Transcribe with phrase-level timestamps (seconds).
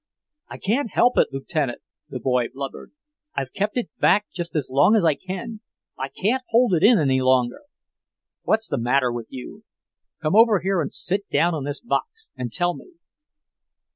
[0.49, 2.91] "I can't help it, Lieutenant," the boy blubbered.
[3.35, 5.61] "I've kept it back just as long as I can.
[5.95, 7.61] I can't hold in any longer!"
[8.41, 9.63] "What's the matter with you?
[10.19, 12.93] Come over here and sit down on this box and tell me."